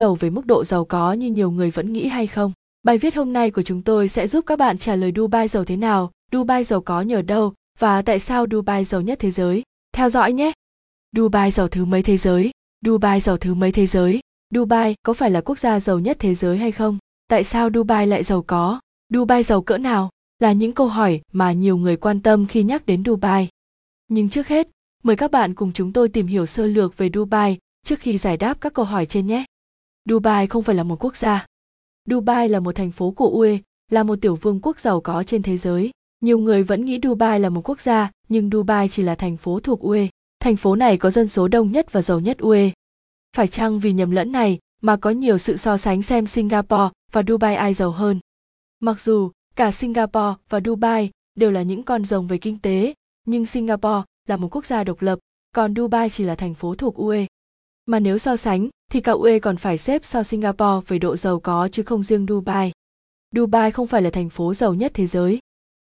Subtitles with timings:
[0.00, 2.52] đầu về mức độ giàu có như nhiều người vẫn nghĩ hay không?
[2.82, 5.64] Bài viết hôm nay của chúng tôi sẽ giúp các bạn trả lời Dubai giàu
[5.64, 9.62] thế nào, Dubai giàu có nhờ đâu và tại sao Dubai giàu nhất thế giới.
[9.92, 10.52] Theo dõi nhé!
[11.16, 12.50] Dubai giàu thứ mấy thế giới?
[12.84, 14.20] Dubai giàu thứ mấy thế giới?
[14.54, 16.98] Dubai có phải là quốc gia giàu nhất thế giới hay không?
[17.28, 18.80] Tại sao Dubai lại giàu có?
[19.14, 20.10] Dubai giàu cỡ nào?
[20.38, 23.48] Là những câu hỏi mà nhiều người quan tâm khi nhắc đến Dubai.
[24.08, 24.68] Nhưng trước hết,
[25.02, 28.36] mời các bạn cùng chúng tôi tìm hiểu sơ lược về Dubai trước khi giải
[28.36, 29.44] đáp các câu hỏi trên nhé.
[30.08, 31.46] Dubai không phải là một quốc gia.
[32.10, 33.58] Dubai là một thành phố của UE,
[33.90, 35.90] là một tiểu vương quốc giàu có trên thế giới.
[36.20, 39.60] Nhiều người vẫn nghĩ Dubai là một quốc gia, nhưng Dubai chỉ là thành phố
[39.60, 40.08] thuộc UE.
[40.40, 42.70] Thành phố này có dân số đông nhất và giàu nhất UE.
[43.36, 47.22] Phải chăng vì nhầm lẫn này mà có nhiều sự so sánh xem Singapore và
[47.28, 48.20] Dubai ai giàu hơn?
[48.80, 52.94] Mặc dù cả Singapore và Dubai đều là những con rồng về kinh tế,
[53.26, 55.18] nhưng Singapore là một quốc gia độc lập,
[55.54, 57.26] còn Dubai chỉ là thành phố thuộc UE.
[57.86, 61.40] Mà nếu so sánh, thì cả UE còn phải xếp sau Singapore về độ giàu
[61.40, 62.72] có chứ không riêng Dubai.
[63.36, 65.38] Dubai không phải là thành phố giàu nhất thế giới.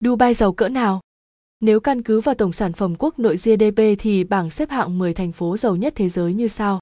[0.05, 1.01] Dubai giàu cỡ nào?
[1.59, 5.13] Nếu căn cứ vào tổng sản phẩm quốc nội GDP thì bảng xếp hạng 10
[5.13, 6.79] thành phố giàu nhất thế giới như sau.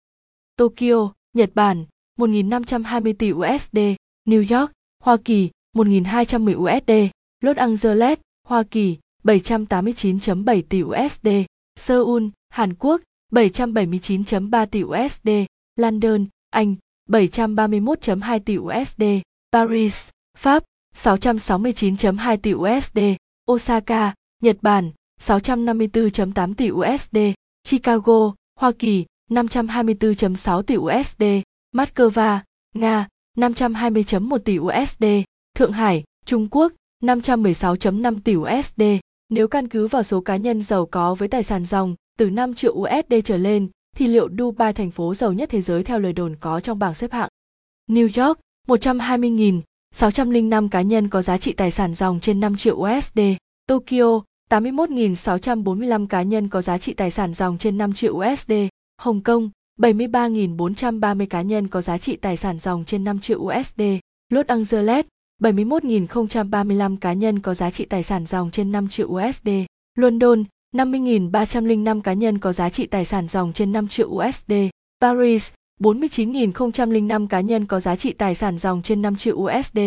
[0.55, 1.85] Tokyo, Nhật Bản,
[2.19, 3.77] 1.520 tỷ USD,
[4.25, 4.71] New York,
[5.03, 11.27] Hoa Kỳ, 1.210 USD, Los Angeles, Hoa Kỳ, 789.7 tỷ USD,
[11.75, 13.01] Seoul, Hàn Quốc,
[13.31, 15.29] 779.3 tỷ USD,
[15.77, 16.75] London, Anh,
[17.09, 19.03] 731.2 tỷ USD,
[19.51, 20.63] Paris, Pháp,
[20.95, 22.99] 669.2 tỷ USD,
[23.51, 27.17] Osaka, Nhật Bản, 654.8 tỷ USD,
[27.63, 31.23] Chicago, Hoa Kỳ, 524.6 tỷ USD,
[31.75, 32.39] Moscow,
[32.75, 35.05] Nga, 520.1 tỷ USD,
[35.55, 38.81] Thượng Hải, Trung Quốc, 516.5 tỷ USD.
[39.29, 42.53] Nếu căn cứ vào số cá nhân giàu có với tài sản dòng từ 5
[42.53, 46.13] triệu USD trở lên, thì liệu Dubai thành phố giàu nhất thế giới theo lời
[46.13, 47.29] đồn có trong bảng xếp hạng?
[47.89, 53.19] New York, 120.605 cá nhân có giá trị tài sản dòng trên 5 triệu USD.
[53.67, 58.51] Tokyo, 81.645 cá nhân có giá trị tài sản dòng trên 5 triệu USD.
[59.01, 59.49] Hồng Kông,
[59.79, 63.81] 73.430 cá nhân có giá trị tài sản dòng trên 5 triệu USD.
[64.29, 65.05] Los Angeles,
[65.41, 69.49] 71.035 cá nhân có giá trị tài sản dòng trên 5 triệu USD.
[69.95, 70.43] London,
[70.77, 74.53] 50.305 cá nhân có giá trị tài sản dòng trên 5 triệu USD.
[75.01, 79.79] Paris, 49.005 cá nhân có giá trị tài sản dòng trên 5 triệu USD.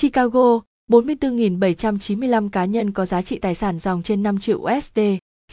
[0.00, 0.60] Chicago,
[0.90, 4.98] 44.795 cá nhân có giá trị tài sản dòng trên 5 triệu USD.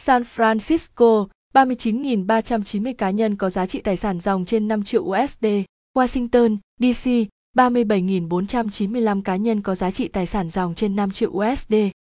[0.00, 5.46] San Francisco, 39.390 cá nhân có giá trị tài sản dòng trên 5 triệu USD.
[5.94, 7.10] Washington, DC,
[7.56, 11.74] 37.495 cá nhân có giá trị tài sản dòng trên 5 triệu USD.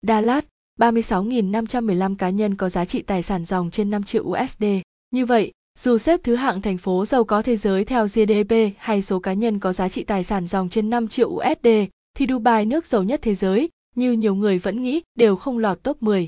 [0.06, 0.44] Dallas,
[0.80, 4.64] 36.515 cá nhân có giá trị tài sản dòng trên 5 triệu USD.
[5.10, 9.02] Như vậy, dù xếp thứ hạng thành phố giàu có thế giới theo GDP hay
[9.02, 11.68] số cá nhân có giá trị tài sản dòng trên 5 triệu USD,
[12.16, 15.82] thì Dubai nước giàu nhất thế giới, như nhiều người vẫn nghĩ, đều không lọt
[15.82, 16.26] top 10.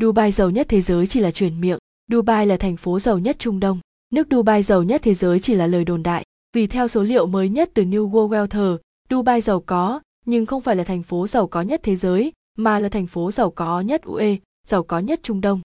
[0.00, 1.78] Dubai giàu nhất thế giới chỉ là truyền miệng,
[2.12, 3.80] Dubai là thành phố giàu nhất Trung Đông.
[4.12, 6.24] Nước Dubai giàu nhất thế giới chỉ là lời đồn đại,
[6.56, 8.78] vì theo số liệu mới nhất từ New World Wealth,
[9.10, 12.78] Dubai giàu có, nhưng không phải là thành phố giàu có nhất thế giới, mà
[12.78, 14.36] là thành phố giàu có nhất UE,
[14.66, 15.60] giàu có nhất Trung Đông.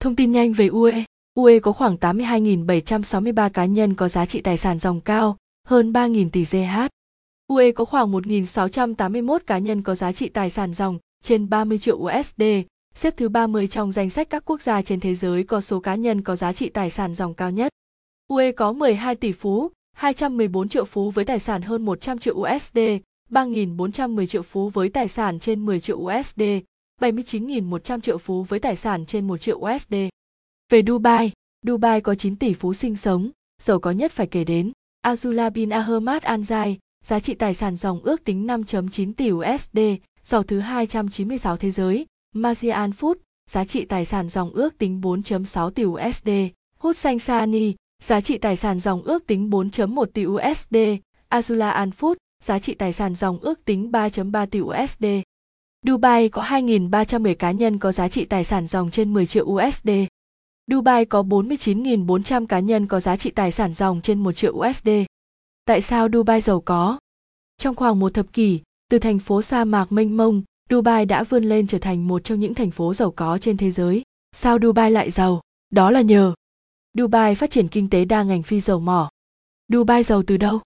[0.00, 1.04] Thông tin nhanh về UE.
[1.40, 5.36] UE có khoảng 82.763 cá nhân có giá trị tài sản dòng cao,
[5.68, 6.78] hơn 3.000 tỷ GH.
[7.52, 11.96] UE có khoảng 1.681 cá nhân có giá trị tài sản dòng, trên 30 triệu
[11.96, 12.42] USD,
[12.94, 15.94] xếp thứ 30 trong danh sách các quốc gia trên thế giới có số cá
[15.94, 17.72] nhân có giá trị tài sản dòng cao nhất.
[18.32, 22.78] UE có 12 tỷ phú, 214 triệu phú với tài sản hơn 100 triệu USD,
[23.34, 26.42] 3.410 triệu phú với tài sản trên 10 triệu USD,
[27.00, 29.94] 79.100 triệu phú với tài sản trên 1 triệu USD.
[30.70, 31.32] Về Dubai,
[31.66, 33.30] Dubai có 9 tỷ phú sinh sống,
[33.62, 34.72] giàu có nhất phải kể đến
[35.06, 39.78] Azula bin Ahmad Al Jai, giá trị tài sản dòng ước tính 5.9 tỷ USD,
[40.22, 43.14] giàu thứ 296 thế giới, Mazian Food,
[43.50, 46.28] giá trị tài sản dòng ước tính 4.6 tỷ USD,
[46.78, 50.76] Hussein Sani, giá trị tài sản dòng ước tính 4.1 tỷ USD,
[51.28, 52.14] Azula An Food,
[52.44, 55.04] giá trị tài sản dòng ước tính 3.3 tỷ USD.
[55.86, 59.90] Dubai có 2.310 cá nhân có giá trị tài sản dòng trên 10 triệu USD.
[60.70, 64.88] Dubai có 49.400 cá nhân có giá trị tài sản dòng trên 1 triệu USD.
[65.64, 66.98] Tại sao Dubai giàu có?
[67.58, 71.44] Trong khoảng một thập kỷ, từ thành phố sa mạc mênh mông, Dubai đã vươn
[71.44, 74.02] lên trở thành một trong những thành phố giàu có trên thế giới.
[74.32, 75.40] Sao Dubai lại giàu?
[75.70, 76.34] Đó là nhờ
[76.98, 79.10] Dubai phát triển kinh tế đa ngành phi dầu mỏ.
[79.72, 80.60] Dubai giàu từ đâu?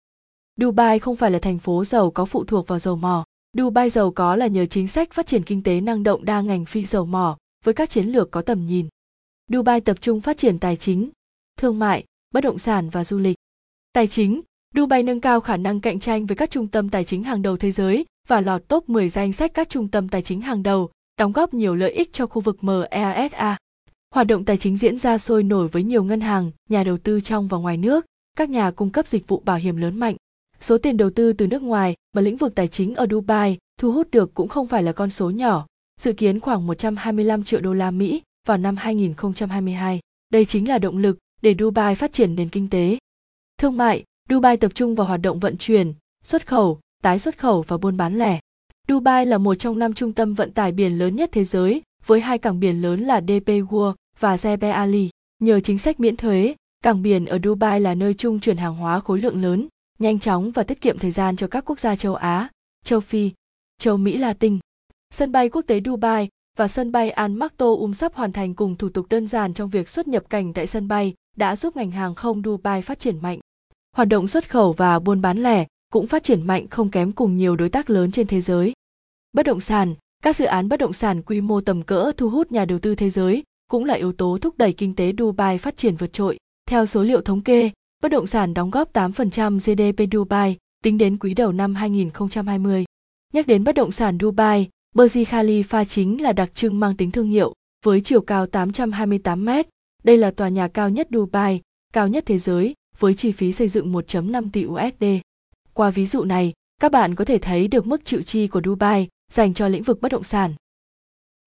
[0.60, 3.24] Dubai không phải là thành phố giàu có phụ thuộc vào dầu mỏ.
[3.56, 6.64] Dubai giàu có là nhờ chính sách phát triển kinh tế năng động đa ngành
[6.64, 8.88] phi dầu mỏ với các chiến lược có tầm nhìn.
[9.52, 11.10] Dubai tập trung phát triển tài chính,
[11.56, 13.36] thương mại, bất động sản và du lịch.
[13.92, 14.40] Tài chính,
[14.74, 17.56] Dubai nâng cao khả năng cạnh tranh với các trung tâm tài chính hàng đầu
[17.56, 20.90] thế giới và lọt top 10 danh sách các trung tâm tài chính hàng đầu,
[21.18, 23.56] đóng góp nhiều lợi ích cho khu vực MEASA.
[24.14, 27.20] Hoạt động tài chính diễn ra sôi nổi với nhiều ngân hàng, nhà đầu tư
[27.20, 28.06] trong và ngoài nước,
[28.36, 30.16] các nhà cung cấp dịch vụ bảo hiểm lớn mạnh.
[30.68, 33.92] Số tiền đầu tư từ nước ngoài mà lĩnh vực tài chính ở Dubai thu
[33.92, 35.66] hút được cũng không phải là con số nhỏ,
[36.00, 40.00] dự kiến khoảng 125 triệu đô la Mỹ vào năm 2022.
[40.32, 42.98] Đây chính là động lực để Dubai phát triển nền kinh tế.
[43.58, 45.92] Thương mại, Dubai tập trung vào hoạt động vận chuyển,
[46.24, 48.40] xuất khẩu, tái xuất khẩu và buôn bán lẻ.
[48.88, 52.20] Dubai là một trong năm trung tâm vận tải biển lớn nhất thế giới, với
[52.20, 55.10] hai cảng biển lớn là DP World và Zebe Ali.
[55.38, 56.54] Nhờ chính sách miễn thuế,
[56.84, 60.50] cảng biển ở Dubai là nơi trung chuyển hàng hóa khối lượng lớn, nhanh chóng
[60.50, 62.48] và tiết kiệm thời gian cho các quốc gia châu Á,
[62.84, 63.30] châu Phi,
[63.78, 64.58] châu Mỹ Latin.
[65.10, 66.28] Sân bay quốc tế Dubai
[66.58, 69.88] và sân bay Al Maktoum sắp hoàn thành cùng thủ tục đơn giản trong việc
[69.88, 73.38] xuất nhập cảnh tại sân bay đã giúp ngành hàng không Dubai phát triển mạnh.
[73.96, 77.36] Hoạt động xuất khẩu và buôn bán lẻ cũng phát triển mạnh không kém cùng
[77.36, 78.72] nhiều đối tác lớn trên thế giới.
[79.32, 82.52] Bất động sản, các dự án bất động sản quy mô tầm cỡ thu hút
[82.52, 85.76] nhà đầu tư thế giới cũng là yếu tố thúc đẩy kinh tế Dubai phát
[85.76, 86.38] triển vượt trội.
[86.66, 87.70] Theo số liệu thống kê,
[88.02, 92.84] bất động sản đóng góp 8% GDP Dubai tính đến quý đầu năm 2020.
[93.32, 97.28] Nhắc đến bất động sản Dubai, Burj Khalifa chính là đặc trưng mang tính thương
[97.28, 97.54] hiệu,
[97.84, 99.48] với chiều cao 828 m.
[100.04, 101.60] Đây là tòa nhà cao nhất Dubai,
[101.92, 105.04] cao nhất thế giới, với chi phí xây dựng 1.5 tỷ USD.
[105.74, 109.08] Qua ví dụ này, các bạn có thể thấy được mức chịu chi của Dubai
[109.32, 110.54] dành cho lĩnh vực bất động sản.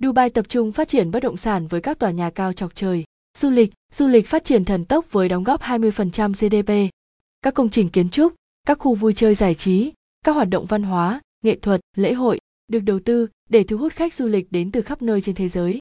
[0.03, 3.03] Dubai tập trung phát triển bất động sản với các tòa nhà cao chọc trời.
[3.37, 6.93] Du lịch, du lịch phát triển thần tốc với đóng góp 20% GDP.
[7.41, 8.33] Các công trình kiến trúc,
[8.67, 9.91] các khu vui chơi giải trí,
[10.25, 13.93] các hoạt động văn hóa, nghệ thuật, lễ hội được đầu tư để thu hút
[13.93, 15.79] khách du lịch đến từ khắp nơi trên thế giới.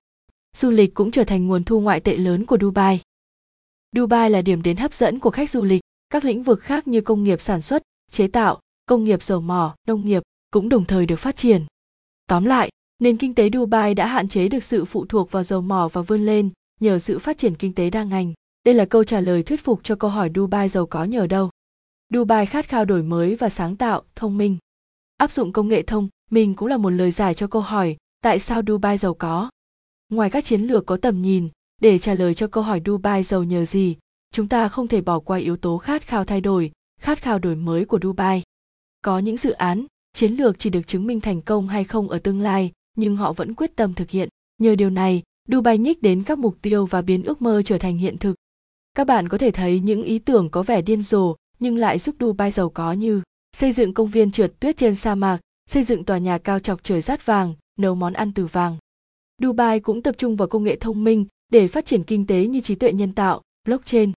[0.56, 3.00] Du lịch cũng trở thành nguồn thu ngoại tệ lớn của Dubai.
[3.96, 5.80] Dubai là điểm đến hấp dẫn của khách du lịch,
[6.10, 9.74] các lĩnh vực khác như công nghiệp sản xuất, chế tạo, công nghiệp dầu mỏ,
[9.88, 11.64] nông nghiệp cũng đồng thời được phát triển.
[12.26, 15.60] Tóm lại, nền kinh tế Dubai đã hạn chế được sự phụ thuộc vào dầu
[15.60, 16.50] mỏ và vươn lên
[16.80, 18.32] nhờ sự phát triển kinh tế đa ngành.
[18.64, 21.50] Đây là câu trả lời thuyết phục cho câu hỏi Dubai giàu có nhờ đâu.
[22.14, 24.56] Dubai khát khao đổi mới và sáng tạo, thông minh.
[25.16, 28.38] Áp dụng công nghệ thông minh cũng là một lời giải cho câu hỏi tại
[28.38, 29.50] sao Dubai giàu có.
[30.08, 31.48] Ngoài các chiến lược có tầm nhìn,
[31.80, 33.96] để trả lời cho câu hỏi Dubai giàu nhờ gì,
[34.32, 37.56] chúng ta không thể bỏ qua yếu tố khát khao thay đổi, khát khao đổi
[37.56, 38.42] mới của Dubai.
[39.02, 42.18] Có những dự án, chiến lược chỉ được chứng minh thành công hay không ở
[42.18, 44.28] tương lai, nhưng họ vẫn quyết tâm thực hiện.
[44.58, 47.98] Nhờ điều này, Dubai nhích đến các mục tiêu và biến ước mơ trở thành
[47.98, 48.34] hiện thực.
[48.94, 52.14] Các bạn có thể thấy những ý tưởng có vẻ điên rồ nhưng lại giúp
[52.20, 53.22] Dubai giàu có như
[53.56, 55.38] xây dựng công viên trượt tuyết trên sa mạc,
[55.70, 58.76] xây dựng tòa nhà cao chọc trời rát vàng, nấu món ăn từ vàng.
[59.42, 62.60] Dubai cũng tập trung vào công nghệ thông minh để phát triển kinh tế như
[62.60, 64.12] trí tuệ nhân tạo, blockchain.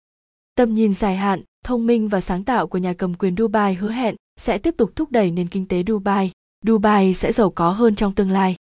[0.55, 3.91] Tầm nhìn dài hạn, thông minh và sáng tạo của nhà cầm quyền Dubai hứa
[3.91, 6.31] hẹn sẽ tiếp tục thúc đẩy nền kinh tế Dubai.
[6.67, 8.55] Dubai sẽ giàu có hơn trong tương lai.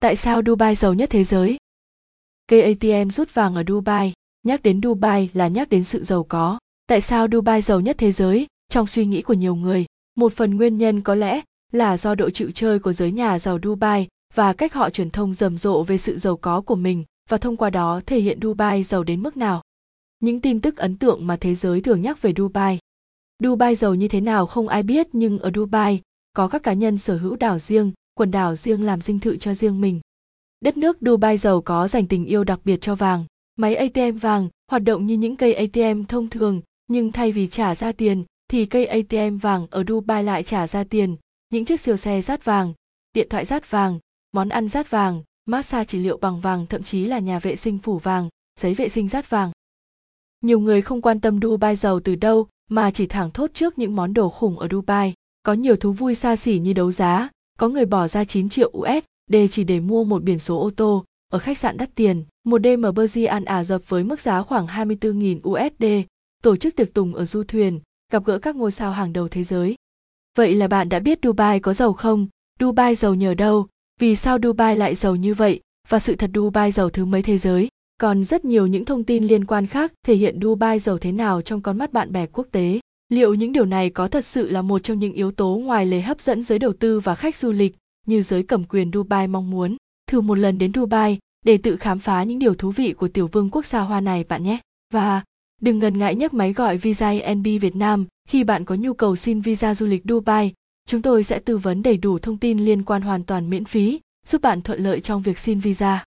[0.00, 1.56] Tại sao Dubai giàu nhất thế giới?
[2.50, 4.12] Cây ATM rút vàng ở Dubai,
[4.46, 6.58] nhắc đến Dubai là nhắc đến sự giàu có.
[6.86, 8.46] Tại sao Dubai giàu nhất thế giới?
[8.70, 9.86] Trong suy nghĩ của nhiều người,
[10.16, 11.40] một phần nguyên nhân có lẽ
[11.72, 15.34] là do độ chịu chơi của giới nhà giàu Dubai và cách họ truyền thông
[15.34, 18.82] rầm rộ về sự giàu có của mình và thông qua đó thể hiện Dubai
[18.82, 19.62] giàu đến mức nào.
[20.20, 22.78] Những tin tức ấn tượng mà thế giới thường nhắc về Dubai.
[23.42, 26.00] Dubai giàu như thế nào không ai biết nhưng ở Dubai
[26.32, 29.54] có các cá nhân sở hữu đảo riêng, quần đảo riêng làm dinh thự cho
[29.54, 30.00] riêng mình.
[30.60, 33.24] Đất nước Dubai giàu có dành tình yêu đặc biệt cho vàng.
[33.56, 37.74] Máy ATM vàng hoạt động như những cây ATM thông thường, nhưng thay vì trả
[37.74, 41.16] ra tiền thì cây ATM vàng ở Dubai lại trả ra tiền.
[41.50, 42.72] Những chiếc siêu xe rát vàng,
[43.12, 43.98] điện thoại rát vàng,
[44.32, 47.78] món ăn rát vàng, massage trị liệu bằng vàng thậm chí là nhà vệ sinh
[47.78, 48.28] phủ vàng,
[48.60, 49.50] giấy vệ sinh rát vàng.
[50.40, 53.96] Nhiều người không quan tâm Dubai giàu từ đâu mà chỉ thẳng thốt trước những
[53.96, 55.14] món đồ khủng ở Dubai.
[55.42, 58.70] Có nhiều thú vui xa xỉ như đấu giá, có người bỏ ra 9 triệu
[59.28, 62.24] D chỉ để mua một biển số ô tô ở khách sạn đắt tiền.
[62.44, 66.08] Một đêm ở Burj Al Rập với mức giá khoảng 24.000 USD,
[66.42, 67.80] tổ chức tiệc tùng ở du thuyền,
[68.12, 69.74] gặp gỡ các ngôi sao hàng đầu thế giới.
[70.36, 72.26] Vậy là bạn đã biết Dubai có giàu không?
[72.60, 73.66] Dubai giàu nhờ đâu?
[74.00, 75.60] Vì sao Dubai lại giàu như vậy?
[75.88, 77.68] Và sự thật Dubai giàu thứ mấy thế giới?
[78.00, 81.42] Còn rất nhiều những thông tin liên quan khác thể hiện Dubai giàu thế nào
[81.42, 82.80] trong con mắt bạn bè quốc tế.
[83.08, 86.00] Liệu những điều này có thật sự là một trong những yếu tố ngoài lề
[86.00, 87.76] hấp dẫn giới đầu tư và khách du lịch
[88.08, 89.76] như giới cầm quyền Dubai mong muốn?
[90.10, 93.26] Thử một lần đến Dubai để tự khám phá những điều thú vị của tiểu
[93.26, 94.58] vương quốc xa hoa này bạn nhé.
[94.92, 95.22] Và
[95.60, 99.16] đừng ngần ngại nhấc máy gọi Visa NB Việt Nam khi bạn có nhu cầu
[99.16, 100.52] xin visa du lịch Dubai.
[100.86, 104.00] Chúng tôi sẽ tư vấn đầy đủ thông tin liên quan hoàn toàn miễn phí,
[104.26, 106.04] giúp bạn thuận lợi trong việc xin visa.